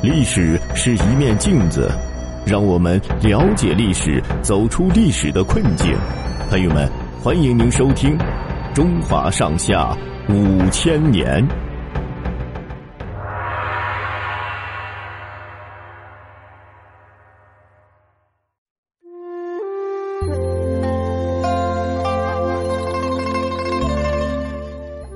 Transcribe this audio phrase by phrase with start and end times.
[0.00, 1.90] 历史是一面镜子，
[2.46, 5.92] 让我们了解历史，走出历史的困境。
[6.48, 6.88] 朋友们，
[7.20, 8.16] 欢迎您收听
[8.72, 9.92] 《中华上下
[10.28, 11.44] 五千年》。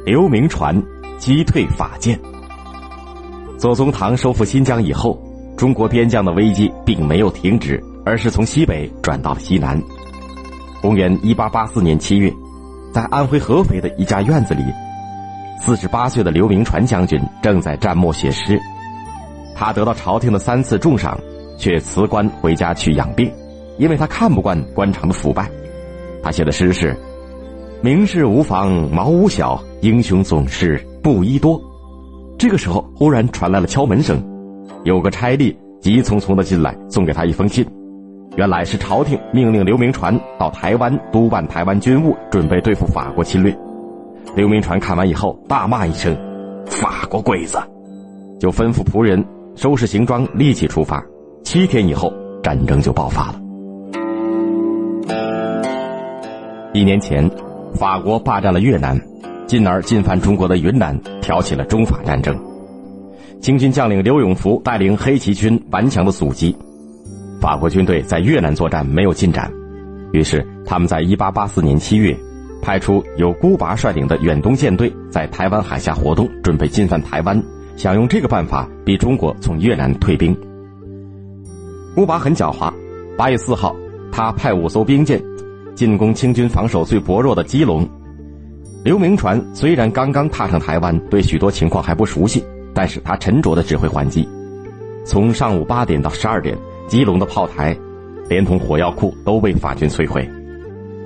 [0.05, 0.77] 刘铭传
[1.19, 2.19] 击退法建。
[3.63, 5.17] 左宗棠收复新疆以后，
[5.57, 9.81] 中国边疆的危机并没有停止，而是从西北转到了西南。
[10.81, 12.29] 公元一八八四年七月，
[12.93, 14.65] 在安徽合肥的一家院子里，
[15.61, 18.59] 四十八岁的刘铭传将军正在蘸墨写诗。
[19.55, 21.17] 他得到朝廷的三次重赏，
[21.57, 23.33] 却辞官回家去养病，
[23.79, 25.49] 因为他看不惯官场的腐败。
[26.21, 26.99] 他写的诗是
[27.81, 31.63] ：“明事无妨茅屋小，英雄总是布衣多。”
[32.39, 34.21] 这个时候，忽然传来了敲门声，
[34.85, 37.65] 有个差吏急匆匆的进来，送给他一封信。
[38.37, 43.57] 原来是朝廷命令刘铭传到台湾督办台湾军务，准备对付法国侵略。
[44.35, 46.17] 刘铭传看完以后，大骂一声
[46.67, 47.59] ：“法国鬼子！”
[48.41, 51.05] 就吩咐仆人收拾行装，立即出发。
[51.45, 52.13] 七天以后，
[52.43, 53.41] 战争就爆发了。
[56.73, 57.31] 一年前，
[57.75, 59.01] 法国霸占了越南。
[59.45, 62.39] 进而进犯中国的云南，挑起了中法战争。
[63.41, 66.55] 清军将领刘永福带领黑旗军顽强的阻击，
[67.41, 69.51] 法国军队在越南作战没有进展。
[70.13, 72.17] 于是他们在1884年7月，
[72.61, 77.43] 派出由孤拔率领的远东舰队在台湾海峡活动，准备进犯台湾，
[77.77, 80.37] 想用这个办法逼中国从越南退兵。
[81.95, 82.73] 孤拔很狡猾
[83.17, 83.75] ，8月4号，
[84.13, 85.21] 他派五艘兵舰
[85.75, 87.89] 进攻清军防守最薄弱的基隆。
[88.85, 92.45] 刘铭传虽然刚刚踏上台湾，对许多情况还不熟悉，
[92.75, 94.29] 但是他沉着的指挥还击。
[95.05, 97.77] 从上午八点到十二点，基隆的炮台，
[98.29, 100.29] 连同火药库都被法军摧毁。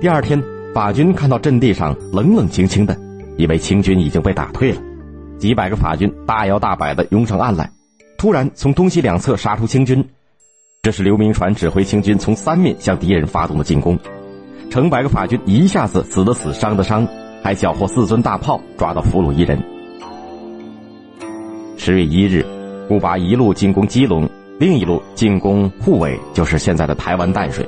[0.01, 0.41] 第二天，
[0.73, 2.97] 法军看到阵地上冷冷清清的，
[3.37, 4.81] 以为清军已经被打退了。
[5.37, 7.71] 几百个法军大摇大摆的拥上岸来，
[8.17, 10.03] 突然从东西两侧杀出清军。
[10.81, 13.99] 这是刘铭传指挥清军从三面向敌人发动的进攻，
[14.71, 17.07] 成百个法军一下子死的死，伤的伤。
[17.47, 19.57] 还缴获四尊大炮，抓到俘虏一人。
[21.77, 22.45] 十月一日，
[22.89, 27.65] 顾拔一路进攻基隆，另一路进攻护尾，就是现在的台湾淡水。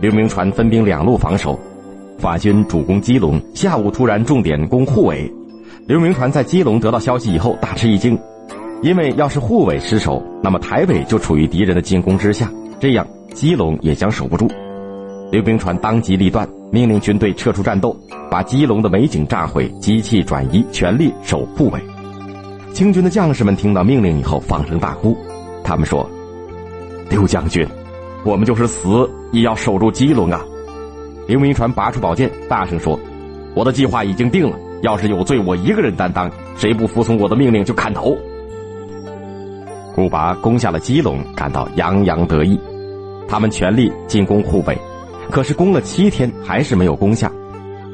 [0.00, 1.58] 刘铭传分兵两路防守，
[2.18, 5.32] 法军主攻基隆，下午突然重点攻护尾。
[5.86, 8.18] 刘铭传在基隆得到消息以后大吃一惊，
[8.82, 14.46] 因为要是护卫失守，那么台北就处于敌人的进攻之下，这样基隆也将守不住。
[15.32, 17.96] 刘铭传当机立断，命令军队撤出战斗，
[18.30, 21.80] 把基隆的美景炸毁，机器转移，全力守护卫。
[22.72, 25.16] 清军的将士们听到命令以后，放声大哭。
[25.64, 26.08] 他们说
[27.08, 27.66] ：“刘将军，
[28.24, 30.44] 我们就是死也要守住基隆啊！”
[31.26, 32.98] 刘铭传拔出宝剑，大声说
[33.54, 38.16] ：“我的计划已经定了，要是有罪，我一个人担当；谁不服从我的命令，就砍头。”
[39.94, 42.60] 顾拔攻下了基隆，感到洋洋得意。
[43.26, 44.76] 他们全力进攻护北。
[45.30, 47.30] 可是攻了七天还是没有攻下。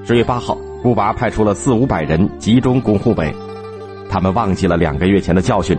[0.04, 3.34] 十月八号，顾拔派出了四五百人集中攻湖北，
[4.10, 5.78] 他们忘记了两个月前的教训，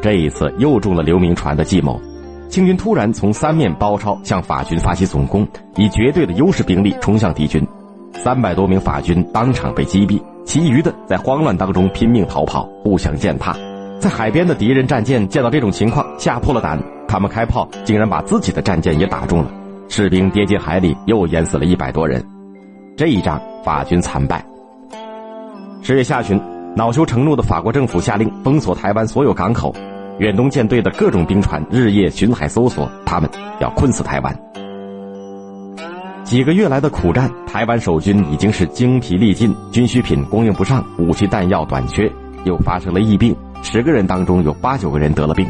[0.00, 2.00] 这一次又中了刘铭传的计谋。
[2.48, 7.66] 清军突然从三面包抄，向法军发起总攻，以绝对的优势兵力冲向敌军，
[8.12, 13.56] 三百多名法军当场被击毙，其余的在慌乱当中拼命逃跑，互相践踏。
[14.00, 19.61] 在海边的敌人战舰见到这种情况，吓破了胆，他们开炮竟然把自己的战舰也打中了。
[19.88, 22.24] 士兵跌进海里，又淹死了一百多人。
[22.96, 24.44] 这一仗，法军惨败。
[25.82, 26.40] 十月下旬，
[26.74, 29.74] 恼羞成怒的法国政府下令封锁台湾所有港口，
[30.18, 33.28] 远东舰队的各种兵船日夜巡海搜索，他们
[33.60, 34.38] 要困死台湾。
[36.24, 42.10] 几个月来的苦战，台湾守军已经是精疲力尽，军需品供应不上，武器弹药短缺，
[42.44, 45.46] 又发生了疫病，十个人当中有八九个人得了病。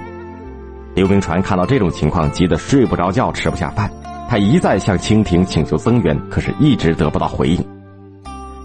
[0.95, 3.91] 刘铭传看到这种情况，急得睡不着觉，吃不下饭。
[4.33, 7.63] 他一再向清廷请求增援，可是一直得不到回应。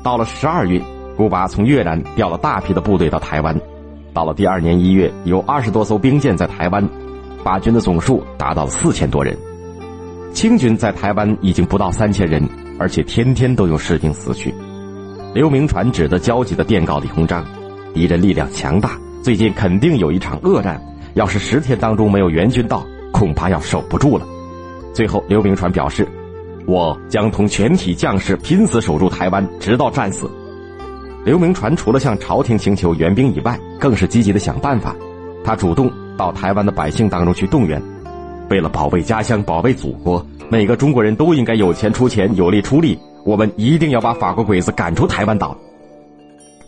[0.02, 0.82] 到了十二月，
[1.18, 3.54] 顾巴从越南调了大批的部队到台湾。
[4.14, 6.88] 到了第二年一月，有二十多艘兵舰在台湾，
[7.44, 9.38] 法军的总数达到了四千多人。
[10.32, 12.42] 清军在台湾已经不到三千人，
[12.80, 14.56] 而且天天都有士兵死去。
[15.34, 17.44] 刘铭传只得焦急地电告李鸿章
[17.94, 18.92] ：“敌人力量强大，
[19.22, 20.82] 最近肯定有一场恶战，
[21.16, 24.26] 要是十天当中没有援军到，恐怕要守不住了。”
[24.98, 26.08] 最后，刘铭传表示
[26.66, 30.28] ：“我将同全体将士拼死守住台湾，直到战死。”
[31.24, 34.96] 刘铭传除了向朝廷请求援兵以外，更是积极的想办法。
[35.44, 37.80] 他主动到台湾的百姓当中去动员。
[38.50, 42.98] 为了保卫家乡、保卫祖国，每个中国人都应该有钱出钱，有力出力。
[43.24, 45.56] 我们一定要把法国鬼子赶出台湾岛。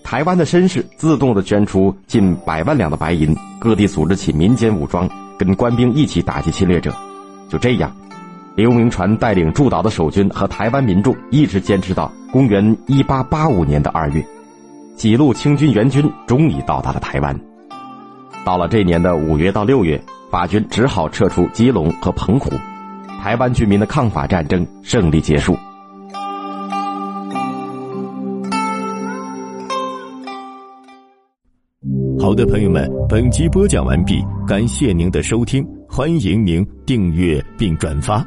[0.03, 6.93] 台湾的绅士自动的捐出近百万两的白银，各地组织起民间武装，跟官兵一起打击侵略者。
[7.49, 7.91] 就这样，
[8.59, 14.21] 刘铭传带领驻岛的守军和台湾民众一直坚持到公元一八八五年的二月，
[14.97, 17.39] 几路清军援军终于到达了台湾。
[18.43, 19.97] 到了这年的五月到六月，
[20.29, 22.49] 法军只好撤出基隆和澎湖，
[23.23, 25.55] 台湾居民的抗法战争胜利结束。
[32.19, 38.21] 好的，朋友们，本集播讲完毕，感谢您的收听，欢迎您订阅并转发。